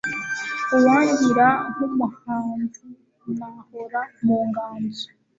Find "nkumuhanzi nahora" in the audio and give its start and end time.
1.71-4.01